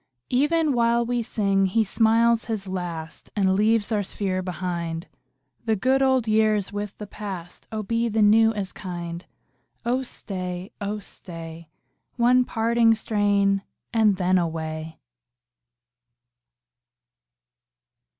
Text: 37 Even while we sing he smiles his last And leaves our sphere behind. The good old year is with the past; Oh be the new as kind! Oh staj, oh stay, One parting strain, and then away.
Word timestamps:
37 0.31 0.41
Even 0.59 0.73
while 0.73 1.05
we 1.05 1.21
sing 1.21 1.67
he 1.67 1.83
smiles 1.83 2.45
his 2.45 2.67
last 2.67 3.29
And 3.35 3.53
leaves 3.53 3.91
our 3.91 4.01
sphere 4.01 4.41
behind. 4.41 5.07
The 5.65 5.75
good 5.75 6.01
old 6.01 6.27
year 6.27 6.55
is 6.55 6.73
with 6.73 6.97
the 6.97 7.05
past; 7.05 7.67
Oh 7.71 7.83
be 7.83 8.09
the 8.09 8.23
new 8.23 8.51
as 8.51 8.71
kind! 8.73 9.23
Oh 9.85 9.99
staj, 9.99 10.71
oh 10.81 10.97
stay, 10.97 11.69
One 12.15 12.45
parting 12.45 12.95
strain, 12.95 13.61
and 13.93 14.15
then 14.15 14.39
away. 14.39 14.97